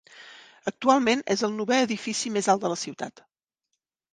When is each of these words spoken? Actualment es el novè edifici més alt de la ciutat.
Actualment 0.71 1.21
es 1.35 1.43
el 1.49 1.53
novè 1.57 1.79
edifici 1.89 2.33
més 2.39 2.51
alt 2.55 2.65
de 2.65 2.73
la 2.73 2.79
ciutat. 2.85 3.23